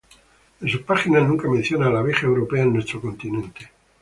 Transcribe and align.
En 0.61 0.67
sus 0.67 0.81
páginas 0.81 1.27
nunca 1.27 1.47
menciona 1.47 1.87
la 1.91 1.99
abeja 1.99 2.25
europea 2.25 2.63
en 2.63 2.73
nuestro 2.73 2.99
continente. 2.99 3.69